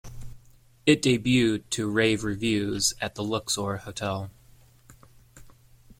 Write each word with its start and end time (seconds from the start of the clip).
It 0.87 1.03
debuted 1.03 1.69
to 1.69 1.87
rave 1.87 2.23
reviews 2.23 2.95
at 2.99 3.13
the 3.13 3.23
Luxor 3.23 3.77
Hotel. 3.77 4.31